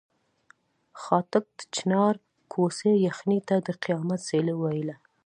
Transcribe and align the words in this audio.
خاټک 1.01 1.45
د 1.57 1.61
چنار 1.75 2.15
کوڅې 2.51 2.91
یخنۍ 3.07 3.39
ته 3.47 3.55
د 3.65 3.67
قیامت 3.83 4.19
سیلۍ 4.27 4.55
ویله. 4.57 4.95